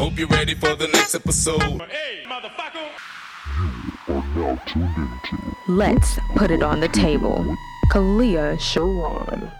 [0.00, 1.60] Hope you're ready for the next episode.
[1.60, 2.88] Hey, motherfucker!
[5.68, 7.54] Let's put it on the table.
[7.92, 9.52] KaLea Sharron.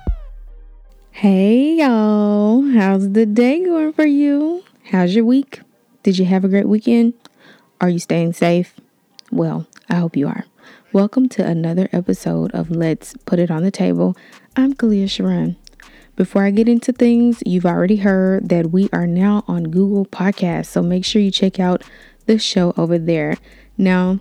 [1.11, 4.65] Hey y'all, how's the day going for you?
[4.85, 5.61] How's your week?
[6.05, 7.13] Did you have a great weekend?
[7.83, 8.75] Are you staying safe?
[9.31, 10.47] Well, I hope you are.
[10.95, 14.17] Welcome to another episode of Let's Put It on the Table.
[14.57, 15.57] I'm KaLea Sharron.
[16.21, 20.67] Before I get into things, you've already heard that we are now on Google Podcasts,
[20.67, 21.83] so make sure you check out
[22.27, 23.39] the show over there.
[23.79, 24.19] Now,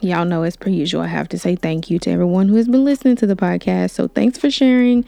[0.00, 2.66] y'all know as per usual, I have to say thank you to everyone who has
[2.66, 3.90] been listening to the podcast.
[3.90, 5.04] So thanks for sharing,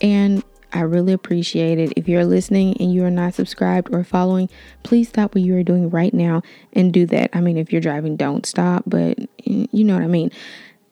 [0.00, 1.92] and I really appreciate it.
[1.96, 4.48] If you're listening and you are not subscribed or following,
[4.84, 6.42] please stop what you are doing right now
[6.74, 7.30] and do that.
[7.32, 10.30] I mean, if you're driving, don't stop, but eh, you know what I mean.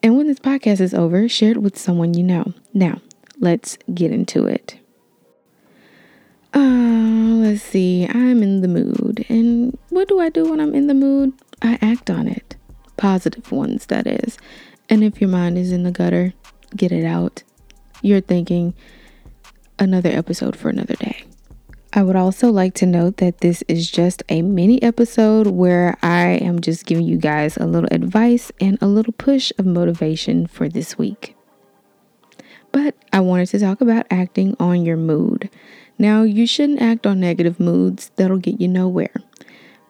[0.02, 2.52] And when this podcast is over, share it with someone you know.
[2.74, 3.00] Now,
[3.42, 4.78] let's get into it.
[6.54, 6.60] Uh,
[7.42, 8.06] let's see.
[8.08, 9.26] I'm in the mood.
[9.28, 11.34] And what do I do when I'm in the mood?
[11.60, 12.56] I act on it.
[12.96, 14.38] Positive ones, that is.
[14.88, 16.32] And if your mind is in the gutter,
[16.76, 17.42] get it out.
[18.00, 18.74] You're thinking
[19.78, 21.24] another episode for another day.
[21.94, 26.38] I would also like to note that this is just a mini episode where I
[26.40, 30.68] am just giving you guys a little advice and a little push of motivation for
[30.68, 31.36] this week.
[32.72, 35.50] But I wanted to talk about acting on your mood.
[35.98, 39.14] Now, you shouldn't act on negative moods, that'll get you nowhere.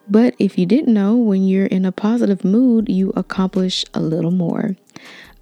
[0.09, 4.33] But if you didn't know, when you're in a positive mood, you accomplish a little
[4.33, 4.77] more.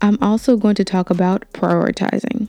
[0.03, 2.49] I'm also going to talk about prioritizing.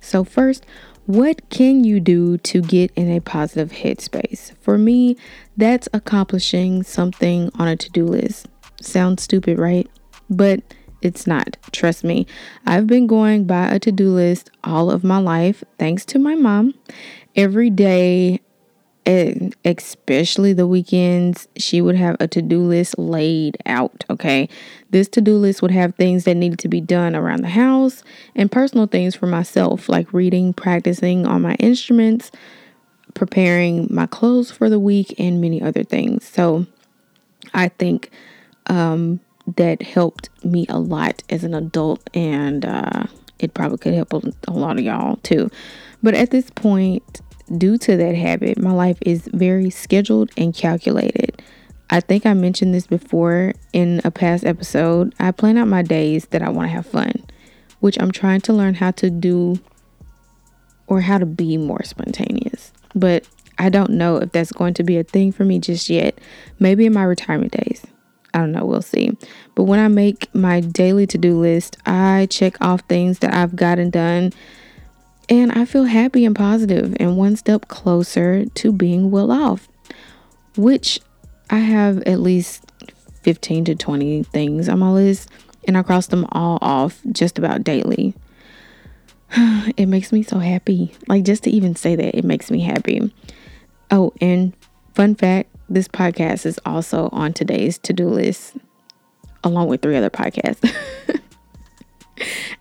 [0.00, 0.64] So, first,
[1.06, 4.52] what can you do to get in a positive headspace?
[4.60, 5.16] For me,
[5.56, 8.48] that's accomplishing something on a to do list.
[8.80, 9.88] Sounds stupid, right?
[10.28, 10.62] But
[11.02, 11.56] it's not.
[11.72, 12.26] Trust me.
[12.66, 16.34] I've been going by a to do list all of my life, thanks to my
[16.34, 16.74] mom.
[17.36, 18.40] Every day,
[19.64, 24.04] especially the weekends, she would have a to do list laid out.
[24.10, 24.48] Okay.
[24.90, 28.02] This to do list would have things that needed to be done around the house
[28.34, 32.30] and personal things for myself, like reading, practicing on my instruments,
[33.14, 36.26] preparing my clothes for the week, and many other things.
[36.26, 36.66] So
[37.54, 38.10] I think
[38.66, 39.20] um,
[39.56, 43.04] that helped me a lot as an adult, and uh,
[43.38, 45.50] it probably could help a, a lot of y'all too.
[46.02, 47.20] But at this point,
[47.56, 51.42] due to that habit, my life is very scheduled and calculated.
[51.90, 55.14] I think I mentioned this before in a past episode.
[55.18, 57.12] I plan out my days that I want to have fun,
[57.80, 59.58] which I'm trying to learn how to do
[60.86, 62.72] or how to be more spontaneous.
[62.94, 63.26] But
[63.58, 66.18] I don't know if that's going to be a thing for me just yet.
[66.58, 67.84] Maybe in my retirement days.
[68.32, 69.16] I don't know, we'll see.
[69.54, 73.56] But when I make my daily to do list, I check off things that I've
[73.56, 74.32] gotten done
[75.28, 79.68] and I feel happy and positive and one step closer to being well off,
[80.56, 81.00] which
[81.48, 82.64] I have at least
[83.22, 85.28] 15 to 20 things on my list
[85.66, 88.14] and I cross them all off just about daily.
[89.76, 90.92] It makes me so happy.
[91.06, 93.12] Like just to even say that, it makes me happy.
[93.90, 94.52] Oh, and
[94.94, 98.56] fun fact this podcast is also on today's to do list,
[99.44, 100.68] along with three other podcasts.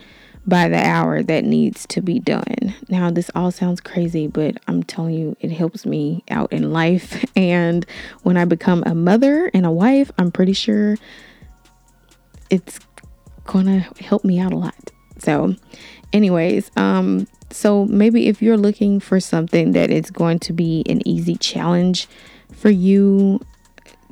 [0.50, 2.74] by the hour that needs to be done.
[2.90, 7.24] Now, this all sounds crazy, but I'm telling you, it helps me out in life.
[7.36, 7.86] And
[8.24, 10.98] when I become a mother and a wife, I'm pretty sure
[12.50, 12.80] it's
[13.46, 14.92] gonna help me out a lot.
[15.20, 15.56] So,
[16.12, 21.08] anyways, um, So maybe if you're looking for something that is going to be an
[21.08, 22.08] easy challenge
[22.54, 23.40] for you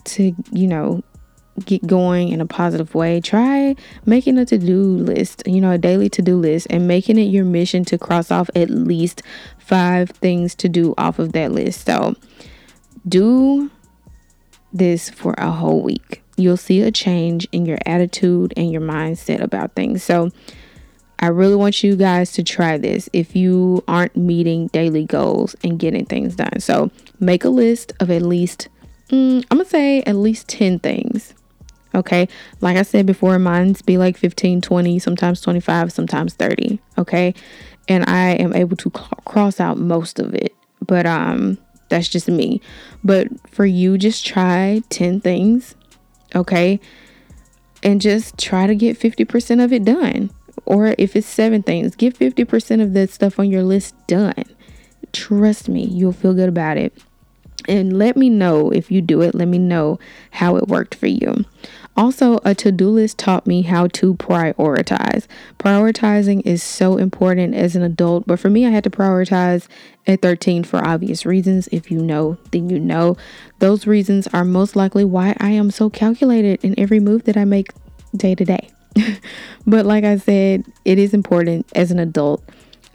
[0.05, 1.03] to, you know,
[1.65, 3.75] get going in a positive way, try
[4.05, 7.23] making a to do list, you know, a daily to do list, and making it
[7.23, 9.21] your mission to cross off at least
[9.57, 11.85] five things to do off of that list.
[11.85, 12.15] So
[13.07, 13.71] do
[14.73, 16.23] this for a whole week.
[16.35, 20.03] You'll see a change in your attitude and your mindset about things.
[20.03, 20.31] So,
[21.19, 25.79] I really want you guys to try this if you aren't meeting daily goals and
[25.79, 26.59] getting things done.
[26.59, 28.67] So, make a list of at least,
[29.09, 31.33] mm, I'm gonna say at least 10 things
[31.97, 32.29] Okay.
[32.61, 36.79] Like I said before, mine's be like 15, 20, sometimes 25, sometimes 30.
[36.97, 37.33] Okay.
[37.89, 40.53] And I am able to cl- cross out most of it.
[40.85, 41.57] But um
[41.89, 42.61] that's just me.
[43.03, 45.75] But for you, just try 10 things.
[46.35, 46.79] Okay.
[47.83, 50.29] And just try to get 50% of it done.
[50.65, 54.43] Or if it's seven things, get 50% of that stuff on your list done.
[55.13, 56.93] Trust me, you'll feel good about it.
[57.67, 59.35] And let me know if you do it.
[59.35, 59.99] Let me know
[60.31, 61.45] how it worked for you.
[61.97, 65.25] Also, a to do list taught me how to prioritize.
[65.57, 69.67] Prioritizing is so important as an adult, but for me, I had to prioritize
[70.05, 71.67] at 13 for obvious reasons.
[71.71, 73.17] If you know, then you know.
[73.57, 77.45] Those reasons are most likely why I am so calculated in every move that I
[77.45, 77.73] make
[78.15, 78.69] day to day.
[79.65, 82.43] but like I said, it is important as an adult.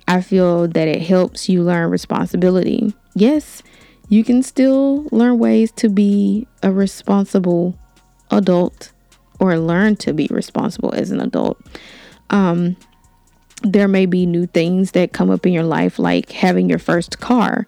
[0.06, 2.94] I feel that it helps you learn responsibility.
[3.16, 3.64] Yes,
[4.08, 7.76] you can still learn ways to be a responsible
[8.32, 8.92] adult
[9.38, 11.60] or learn to be responsible as an adult.
[12.30, 12.76] Um,
[13.62, 17.20] there may be new things that come up in your life, like having your first
[17.20, 17.66] car.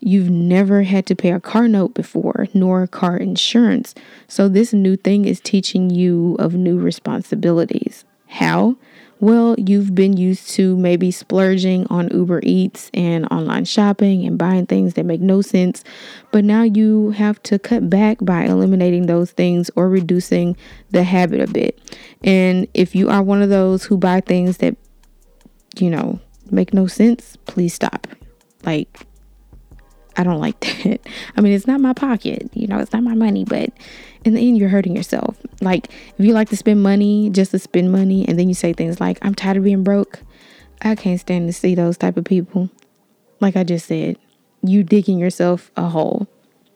[0.00, 3.94] You've never had to pay a car note before, nor car insurance.
[4.28, 8.04] So, this new thing is teaching you of new responsibilities.
[8.26, 8.76] How?
[9.24, 14.66] Well, you've been used to maybe splurging on Uber Eats and online shopping and buying
[14.66, 15.82] things that make no sense,
[16.30, 20.58] but now you have to cut back by eliminating those things or reducing
[20.90, 21.80] the habit a bit.
[22.22, 24.76] And if you are one of those who buy things that,
[25.78, 26.20] you know,
[26.50, 28.06] make no sense, please stop.
[28.66, 29.06] Like,
[30.16, 31.00] I don't like that.
[31.36, 33.70] I mean, it's not my pocket, you know, it's not my money, but
[34.24, 35.36] in the end, you're hurting yourself.
[35.60, 38.72] Like, if you like to spend money just to spend money, and then you say
[38.72, 40.20] things like, I'm tired of being broke,
[40.82, 42.70] I can't stand to see those type of people.
[43.40, 44.16] Like I just said,
[44.62, 46.26] you digging yourself a hole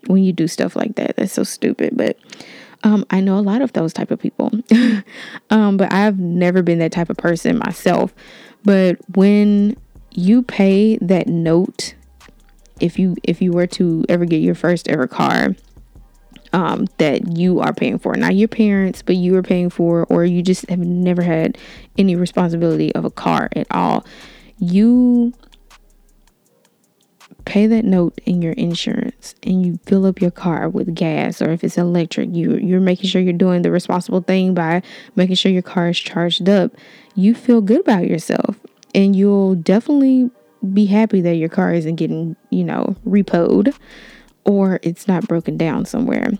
[0.06, 1.16] when you do stuff like that.
[1.16, 1.96] That's so stupid.
[1.96, 2.18] But
[2.84, 4.52] um, I know a lot of those type of people.
[5.50, 8.14] um, but I've never been that type of person myself.
[8.64, 9.76] But when
[10.12, 11.94] you pay that note
[12.80, 15.54] if you if you were to ever get your first ever car
[16.52, 20.24] um, that you are paying for not your parents but you are paying for or
[20.24, 21.58] you just have never had
[21.96, 24.04] any responsibility of a car at all
[24.58, 25.32] you
[27.48, 31.50] pay that note in your insurance and you fill up your car with gas or
[31.50, 34.82] if it's electric you you're making sure you're doing the responsible thing by
[35.16, 36.72] making sure your car is charged up.
[37.14, 38.56] You feel good about yourself
[38.94, 40.30] and you'll definitely
[40.72, 43.74] be happy that your car isn't getting, you know, repoed
[44.44, 46.32] or it's not broken down somewhere.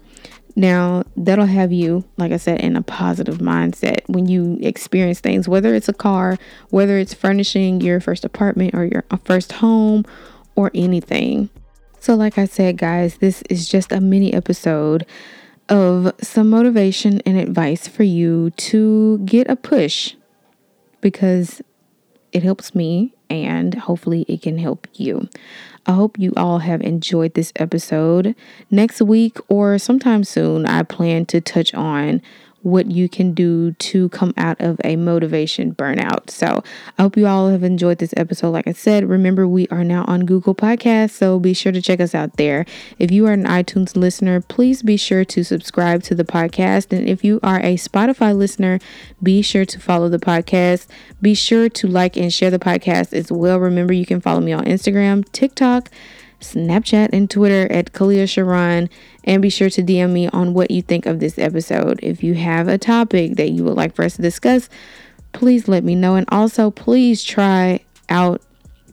[0.57, 5.49] Now, that'll have you, like I said, in a positive mindset when you experience things,
[5.49, 6.37] whether it's a car,
[6.71, 10.05] whether it's furnishing your first apartment or your uh, first home
[10.57, 11.49] or anything.
[12.01, 15.07] So, like I said, guys, this is just a mini episode
[15.69, 20.15] of some motivation and advice for you to get a push
[21.01, 21.63] because
[22.33, 25.29] it helps me and hopefully it can help you.
[25.87, 28.35] I hope you all have enjoyed this episode.
[28.71, 32.21] Next week or sometime soon, I plan to touch on
[32.63, 36.29] what you can do to come out of a motivation burnout.
[36.31, 36.63] So
[36.99, 38.51] I hope you all have enjoyed this episode.
[38.51, 42.01] Like I said, remember we are now on Google Podcasts, so be sure to check
[42.01, 42.67] us out there.
[42.99, 46.97] If you are an iTunes listener, please be sure to subscribe to the podcast.
[46.97, 48.81] And if you are a Spotify listener,
[49.23, 50.87] be sure to follow the podcast.
[51.23, 53.59] Be sure to like and share the podcast as well.
[53.59, 55.91] Remember, you can follow me on Instagram, TikTok,
[56.41, 58.89] Snapchat, and Twitter at KaLea Sharron.
[59.25, 62.01] And be sure to DM me on what you think of this episode.
[62.03, 64.69] If you have a topic that you would like for us to discuss,
[65.33, 66.15] please let me know.
[66.15, 68.43] And also, please try out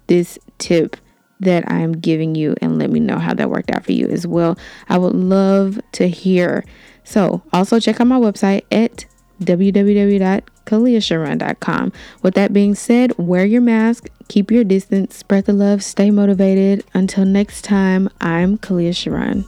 [0.08, 0.98] this tip
[1.40, 4.26] that I'm giving you and let me know how that worked out for you as
[4.26, 4.58] well.
[4.90, 6.64] I would love to hear.
[7.04, 9.06] So, also check out my website at
[9.42, 11.94] www.kaleasharron.com.
[12.22, 16.86] With that being said, wear your mask, keep your distance, spread the love, stay motivated.
[16.94, 19.46] Until next time, I'm KaLea Sharron.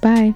[0.00, 0.34] Bye.